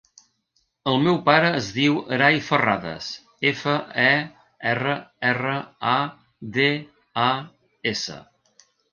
[0.91, 3.09] El meu pare es diu Aray Ferradas:
[3.49, 4.95] efa, e, erra,
[5.33, 5.57] erra,
[5.91, 5.97] a,
[6.57, 6.67] de,
[7.25, 7.29] a,
[7.93, 8.17] essa.